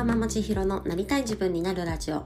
[0.00, 2.24] ワーママ千尋のなりたい自分になるラジオ。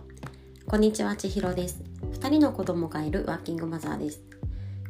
[0.65, 1.83] こんにちは千尋です。
[2.20, 4.22] 2人の子供がいるワーキングマザーです。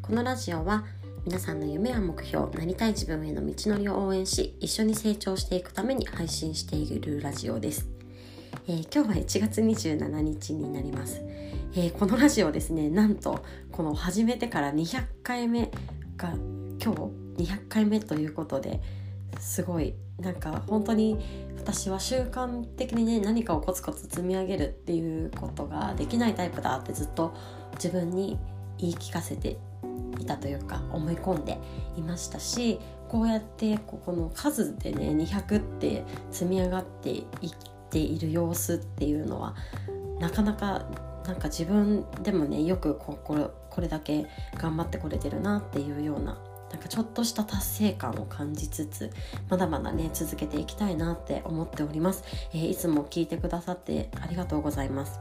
[0.02, 0.84] このラジオは
[1.24, 7.88] 皆さんの夢や目標なりたい自分への道のりを応援し一緒に成長していくために配信しているラジオです、
[8.68, 11.22] えー、今日は1月27日になります、
[11.74, 13.42] えー、このラジオですねなんと
[13.72, 15.70] この始めてから200回目
[16.18, 16.34] が
[16.84, 16.92] 今
[17.38, 18.82] 日200回目ということで
[19.40, 21.18] すごいなんか本当に
[21.58, 27.34] 私は習慣的にね何かをコツコツ積み上げるっていうことができないタイプだってずっと
[27.74, 28.38] 自分に
[28.78, 29.58] 言い聞かせて
[30.20, 31.58] いたというか思い込んで
[31.96, 37.24] いましたしこうやってここの数でね200って積み上がっていっ
[37.90, 39.54] ている様子っていうのは
[40.20, 40.86] なかなか
[41.26, 46.38] なんか自分でもねよくこここれだけ頑張ってこれてるなっていうような
[46.74, 49.10] なんかちょっとした達成感を感じつつ
[49.48, 55.20] まだまだね続けていきたいなって思っております、えー、いつも聞いてくださってありがとうございます。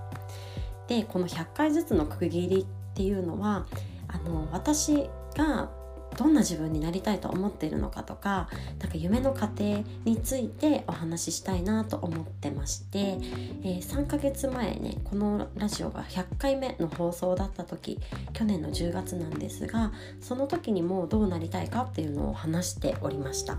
[0.87, 3.67] でこの100回ずつの区切りっていうのは
[4.07, 5.69] あの私が
[6.17, 17.99] どんな自分になりたいと思っているのかとかなんか夢の過程についてお話ししたいなと思ってまして、えー、3ヶ月前ねこのラジオが100回目の放送だった時
[18.33, 23.57] 去年の10月なんですがその時にもどうなりたいかっていうのを話しておりました。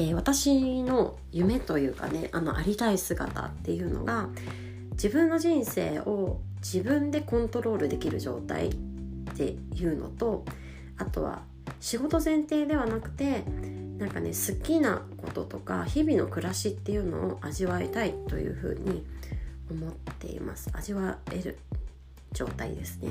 [0.00, 4.28] えー、私の夢というかねあのありたい姿っていうのが
[4.92, 8.74] 自分の人生を自分でコントロールできる状態っ
[9.36, 10.44] ていうのと
[10.98, 11.42] あとは
[11.80, 13.44] 仕事前提ではなくて
[13.98, 19.04] なんかね好きなこととか日々の暮らしっていうのを味わいたいというふうに
[19.70, 20.70] 思っています。
[20.72, 21.58] 味わえる
[22.32, 23.10] 状態ですね。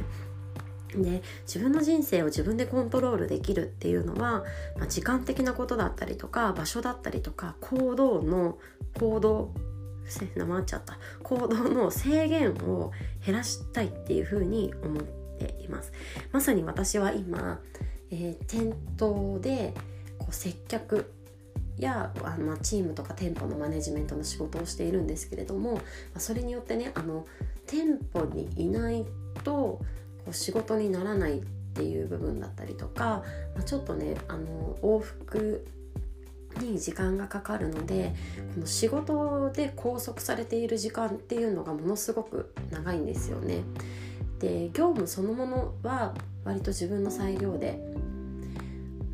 [0.96, 4.46] で自分の人生を自分でコントロールできるっていうのは、
[4.78, 8.58] まあ、時間的なことだったりとか場所だったりとか行動の
[8.98, 9.54] 行動
[10.36, 10.98] なまっちゃった。
[11.24, 12.92] 行動の制限を
[13.26, 15.92] 減らしたいっていうふうに思っています。
[16.32, 17.60] まさに私は今
[18.12, 19.74] えー、店頭で
[20.18, 21.14] こう接客
[21.78, 25.80] やあの、ま、チームとか店舗のマネジメントの仕事をしているんですけれども、
[26.14, 27.26] ま、それによってねあの
[27.66, 29.06] 店舗にいない
[29.44, 29.82] とこ
[30.30, 33.24] う仕事にならないっていう部分だったりとか、
[33.56, 35.66] まあ、ちょっとねあの往復
[36.60, 38.16] に時間がかかるので
[38.56, 43.64] この仕事で拘束されている時間っていうのがものすごく長いんですよね。
[44.40, 46.14] で業務そのものは
[46.48, 47.78] 割と自分の裁量で、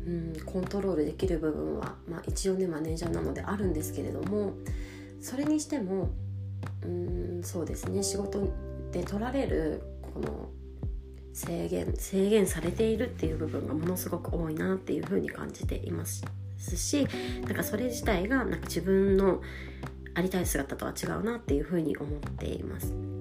[0.06, 4.52] うん、コントロールできる部分は、まあ、一応ねマネージャーなのであるんですけれども
[5.20, 6.10] それにしても、
[6.84, 8.48] うん、そうですね仕事
[8.92, 10.48] で取られるこの
[11.32, 16.22] 制限制限されているっていう部分がものすごく多いなっていうふうに感じています
[16.76, 17.08] し
[17.42, 19.40] なんかそれ自体がなんか自分の
[20.14, 23.13] ありたい姿とは違うなっていうふうに思っています。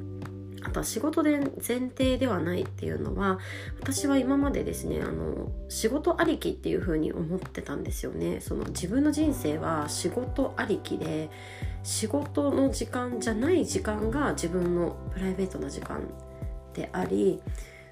[0.64, 3.40] あとは仕事で前提ではないっていうのは
[3.80, 8.40] 私は今までですねあの仕事ありきっていう風に思ってたんですよね。
[8.42, 11.30] その自分の人生は仕事ありきで
[11.84, 16.02] 仕事の時間じゃない時間が自分のプライベートな時間
[16.74, 17.42] であり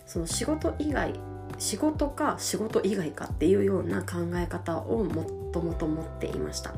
[0.05, 1.13] その仕事以外
[1.61, 6.73] 仕事か仕事以外かっていうような考え方をもっともと持っていました。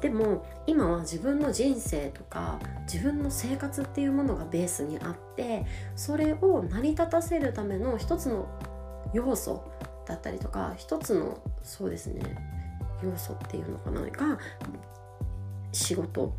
[0.00, 2.58] でも今は自分の人生とか
[2.90, 5.66] 自分の生活っていうものがベースにあって
[5.96, 8.48] それを成り立たせるための一つの
[9.12, 9.70] 要素
[10.06, 12.22] だったりとか一つのそうですね
[13.04, 14.38] 要素っていうのかなが
[15.72, 16.34] 仕事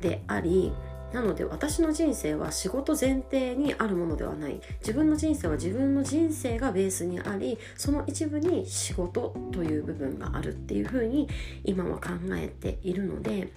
[0.00, 0.72] であり
[1.12, 4.60] なので私の人生は仕事前提にあるものではない。
[4.80, 11.28] 自分の人生は自分の人生がベースにありその一部に仕事という部分があるっていうふうに
[11.64, 13.52] 今は考えているので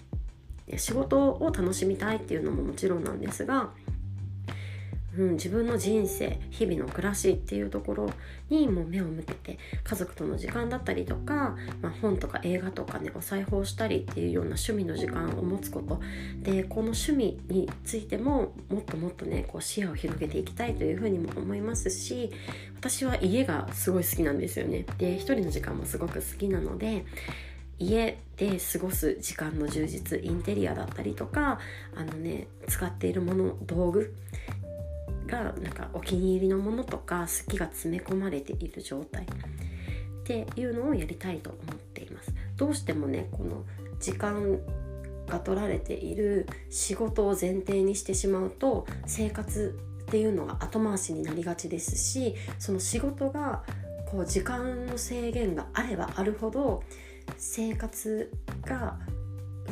[0.78, 3.72] 仕事を楽しみたいっていうのももちろんなんですが
[5.18, 8.10] うん、自分の人生日々の暮らしっていうところ
[8.50, 16.00] にも目を向けて家族との時間だったりとか、まあ、本とか映画とかねお裁縫したりっていうような趣味の時間を持つこと。
[16.42, 22.32] でこの趣味についてももっともっとねこう視野を広げていきたいというふうにも思いますし
[22.78, 24.86] 私は家がすごい好きなんですよね。
[24.98, 27.06] で一人の時間もすごく好きなので
[27.80, 31.60] 家で過ごす時間の充実インテリアだったりとか
[31.96, 34.14] あのね使っているもの道具
[35.30, 39.28] がなんかお気に入りのものとか好きが詰め込まれている状態っ
[40.24, 43.64] ていうのをやりたいと思っていますどうしてもねこの
[44.00, 44.60] 時間
[45.28, 53.64] が取られている仕事を前提にしてしまうと生活っていうのが後回しになりがちですしその仕事が
[54.08, 56.84] こう時間の制限があればあるほど
[57.38, 58.32] 生活
[58.66, 58.98] が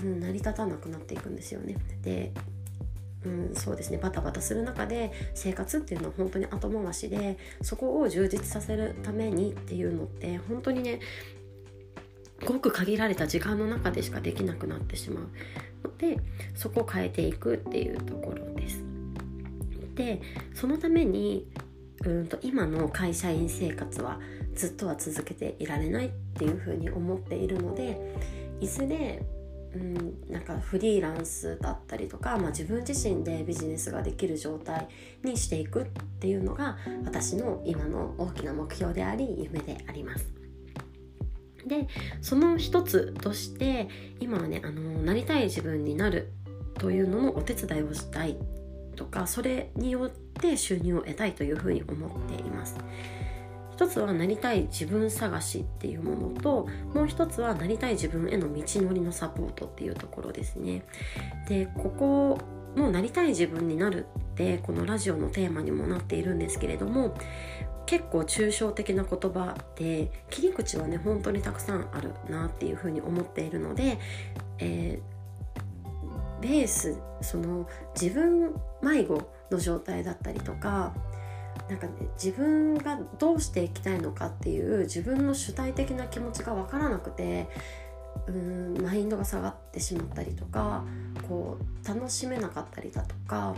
[0.04, 1.75] うん、成り立たなくなっていくんですよね。
[2.01, 2.31] で
[3.25, 10.99] うん、そうですねバタバタする中で生活っていうのは本当に後回しでそこを充実させるためにっていうのって本当にね
[12.45, 16.19] ごく限られた時間の中でしかできなくなってしまうので
[16.55, 18.83] そこを変えていくっていうところです。
[19.95, 20.21] で
[20.53, 21.47] そのために
[22.05, 24.19] うんと今の会社員生活は
[24.53, 27.97] ずっとは続けていられないっていうふうに思っているので
[28.59, 29.23] いずれ
[29.75, 34.87] うん、なんかフリーランスだったりとか、まあ、自分自身でビジネスができる状態
[35.23, 35.85] にしていくっ
[36.19, 40.33] ていうのが私の今の大きな目標であり夢であります。
[41.65, 41.87] で
[42.21, 43.89] その一つとして
[44.21, 46.31] 今はねあのなりたい自分になる
[46.75, 48.37] というののお手伝いをしたい
[48.95, 52.77] とかそれによって収入を得たいというふうに思っています。
[53.77, 60.81] 一つはなりたい自分探しっていうものともう一つはなりたい自分への道のりのサポートっていうところですね。
[61.47, 62.39] でここ
[62.75, 67.13] のなりたい自分になるってこのラジオのテーマにもなっているんですけれども
[67.85, 74.00] 結構抽象的な言葉で切り口はね本当にたくさんあるなっていうふうに思っているので、
[74.57, 77.69] えー、ベースその
[78.00, 79.21] 自分迷子
[79.51, 80.95] の状態だったりとか
[81.69, 87.49] なんかね自分がどうしていきたいのかっていう自分の主体的な気持ちが分からなくて
[88.27, 90.83] うんマインドが下がってしまったりとか
[91.27, 93.55] こう楽しめなかったりだとか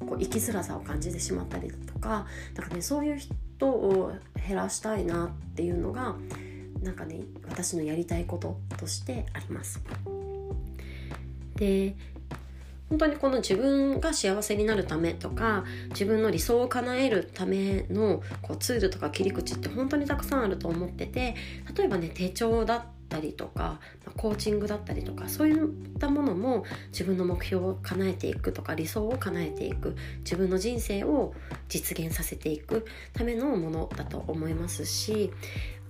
[0.00, 4.12] こう生きづらさを感じてしまったりだとかなんかねそういう人を
[4.46, 6.16] 減らしたいなっていうのが
[6.82, 9.80] なんかね私のやりたいこととしてあります。
[11.54, 11.94] で
[12.92, 21.34] 本当にこの自分が幸せになるためとか自分の理想を叶えるためのこうツールとか切り口って本当にたくさんあると思ってて
[21.74, 23.80] 例えばね手帳だったりとか
[24.18, 25.68] コーチングだったりとかそういっ
[25.98, 31.32] たものも自分の目標を叶えていくとか理想を叶えていく自分の人生を
[31.70, 32.84] 実現させていく
[33.14, 35.32] ためのものだと思いますし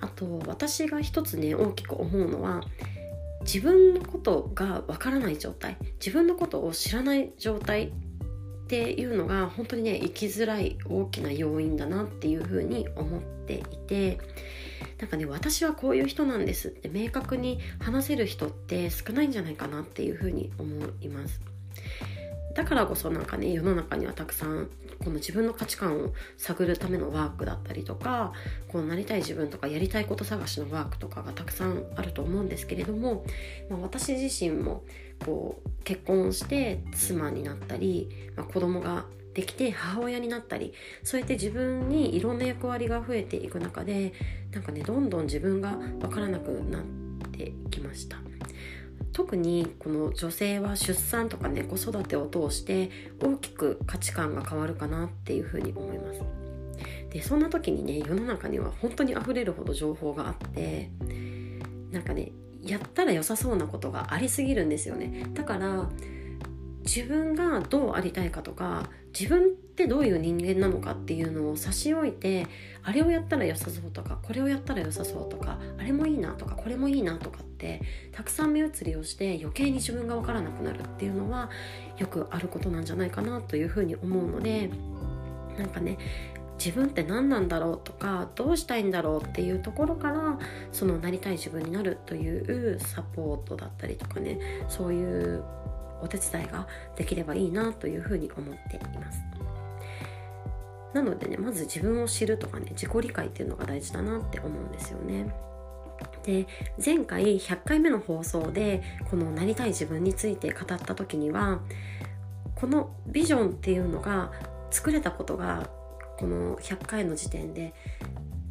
[0.00, 2.60] あと私が一つね大きく思うのは
[3.44, 7.90] 自分のことがわからない状態自分のことを知らない状態っ
[8.68, 14.18] ていうのが本当にね生きづらい大きな要因だなっていうふうに思っていて
[14.98, 21.40] なんかね私はこういう人なんですって明確に話せる人って少ないんじゃないかなっていうふうに思います。
[22.54, 24.70] だからこそなんかね世の中にはたくさん
[25.02, 28.32] この自分の価値観を探るためのワークだったりとか
[28.68, 33.24] こうなりたい自分とかやりたいこと探しのワークとかがたくさんあると思うんですけれども、
[33.68, 34.84] まあ、私自身も
[35.24, 39.04] こう結婚して妻になったり、まあ、子供が
[39.34, 44.12] できて母親になったりそうやって自分にいろんな役割が増えていく中で
[44.52, 46.82] なんかねどんどん自分が分からなくなっ
[47.30, 48.18] てきました。
[49.12, 56.20] 特にこの女性は出産とかね子育てを通して大きく価値観が変わるかなっていうふうに思います。
[57.10, 60.90] でそんな時にね世の中には本当に溢れるほど情報があって
[61.90, 62.32] なんかね
[62.62, 65.88] やったら良さそうなことがありすぎるんですよねだから
[66.84, 68.88] 自分がどうありたいかとか
[69.18, 72.46] 自分ってどういう人間なのかっていうのを差し置いて
[72.82, 81.50] あれをやったら良さそうとかこれをやったら良さそうとかあれもいいなとかこれもいいなとかってたくさん目移りをして余計に自分が分からなくなるっていうのは
[81.98, 84.70] よくあることなんじゃないかなというふうに思うので
[85.58, 85.98] なんかね
[86.58, 90.38] 自分って何なんだろうとかどうしたいんだろうっていうところから
[90.70, 95.42] そのなりたい自分になるというサポートだったりとかねそういう
[96.02, 96.66] お手伝いが
[96.96, 99.20] できればいいなというふうに思っています。
[100.92, 105.34] なのでねまず自分を知るとかね自己理解っていうのが大事だなって思うんですよね。
[106.24, 106.46] で
[106.84, 111.60] 前回100回目の放送でこのなりたい自分について語った時には
[112.54, 114.30] このビジョンっていうのが
[114.70, 115.68] 作れたことが
[116.18, 117.74] この100回の時点で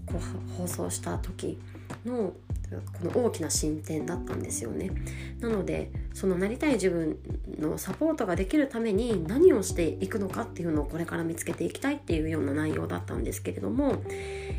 [0.05, 1.59] こう放送した時
[2.05, 2.33] の
[2.77, 4.91] この大きな進展だったんですよね
[5.39, 7.17] なのでそのなりたい自分
[7.59, 14.03] のサポートができるために何をしていくのかっていうのをこれから見つけていきたいっていうような内容だったんですけれども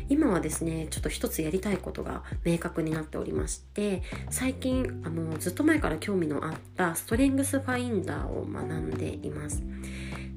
[0.09, 9.63] 今はですねちょっと一つやりたいことが明確になっておりまして最近あのずっと前から興味のあったストレングスファインダーを学んでいます。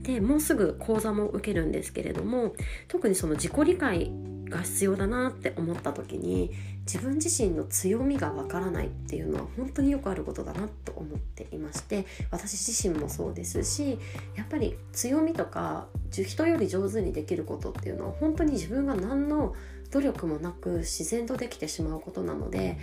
[0.03, 2.55] でもうすぐ講座も受けるんですけれども
[2.87, 4.13] 特にその自己理解
[4.49, 6.53] が必要だなって思った時に
[6.87, 13.99] 自分自身の強みがわからないっていうのは本当によくあることだなと思っていまして私自身もそうですし
[14.37, 19.55] やっぱり強みとか人より上手にできることっていうのは本当に自分が何の
[19.91, 22.79] 努力もなく自然とできてしまうことなので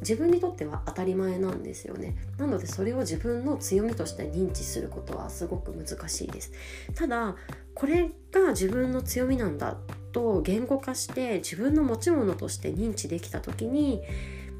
[0.00, 2.16] 自分にとっては当たり前なんですよね。
[2.38, 6.52] なのでそれを自分の強みとして認知することはすごく難しいです。
[6.94, 7.36] ただ
[7.74, 9.76] これが自分の強みなんだ
[10.12, 14.02] と言語化して自分の持ち物として認知できた時に、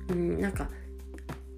[0.09, 0.69] うん、なんか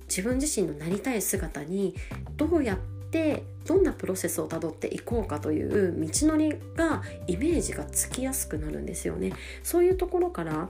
[0.09, 1.95] 自分自身のなりたい姿に
[2.37, 2.79] どうやっ
[3.11, 9.33] てどんなプロセスをたどっていこうかという道のりがイメージがつきやすくなるんですよね。
[9.63, 10.69] そういうところから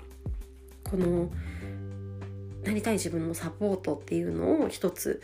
[0.84, 1.30] この
[2.64, 5.20] なりたい自分のサポートっていうのを一つ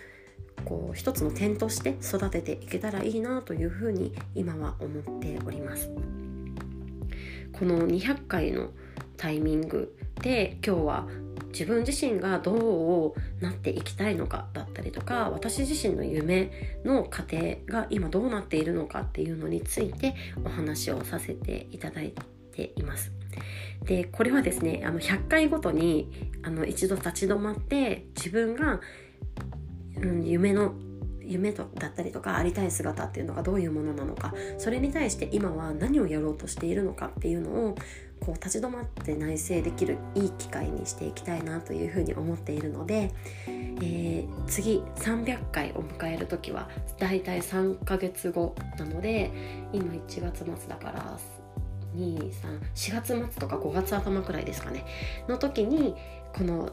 [0.65, 5.91] こう一つの点として育てていけたらいいなというふうに今は思っております。
[7.53, 8.71] この200回の
[9.17, 11.09] タイミングで今日は
[11.49, 16.53] 自分自身がどうなっていきたいのかだったりとか私自身の夢
[16.85, 20.15] の過程が今どうなっているのかっていうのについて
[20.45, 22.13] お話をさせていただい
[22.53, 23.13] ています。
[23.85, 26.11] でこれはですねあの100回ごとに
[26.43, 28.81] あの一度立ち止まって自分が、
[30.03, 30.75] うん、夢の
[31.29, 37.77] 夢とだったりとかありたい姿っていうのがどういうものなのかそれに対して今は何をやろうとしているのかっていうのを
[38.21, 43.13] こう立ち止まって内省できるいい機会にしていきたいなというふうに思っているので、
[43.47, 46.69] えー、次300回を迎える時は
[46.99, 49.31] だいたい3ヶ月後なので
[49.73, 51.19] 今1月末だから
[51.97, 54.85] 234月末とか5月頭くらいですかね。
[55.29, 55.95] の時に
[56.35, 56.71] この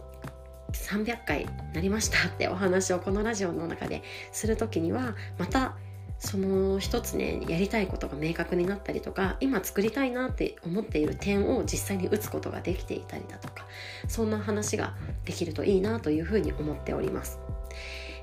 [0.76, 5.76] 300回なりましたってお話をこのラジオの中でする時にはまた
[6.20, 13.66] その一つねやりたいことが明確になったりとか今作りたいなって思っている点を実際に打つことができていたりだとか
[14.08, 17.40] そんな話ができるといいなというふうに思っております。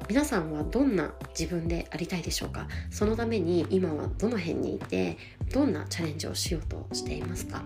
[0.09, 2.67] 皆さんはどんな自分でありたいでしょうか？
[2.91, 5.17] そのために今はどの辺にいて
[5.53, 7.63] どんなチャレンジをしようとしていますか？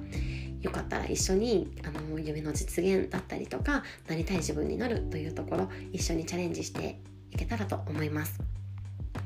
[0.62, 6.98] よかったら一緒にあの夢の実現だったりとかなりたい自分になるというところ一緒にチャレンジして
[7.30, 8.40] いけたらと思います。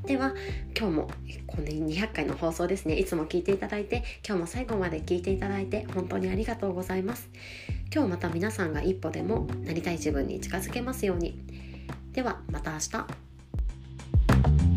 [0.04, 0.34] では
[0.76, 1.10] 今日も
[1.46, 2.96] この200回の放送ですね。
[2.96, 7.28] いつも聞いていただいて今日も最後まで聞いていただいて本当にありがとうございます。
[7.92, 11.38] 今日また皆さんが一歩でもなりたい自分に近づけますように。
[12.12, 14.69] ではまた明日。